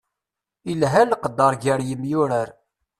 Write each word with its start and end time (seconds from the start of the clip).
Ilha 0.71 1.01
leqder 1.09 1.53
gar 1.63 1.79
yemyurar. 1.87 2.49